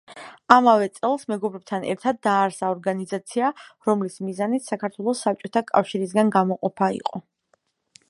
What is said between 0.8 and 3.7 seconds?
წელს მეგობრებთან ერთად დააარსა ორგანიზაცია,